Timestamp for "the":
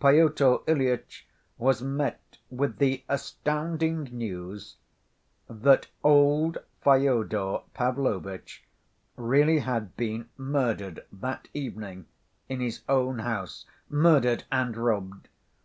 2.78-3.04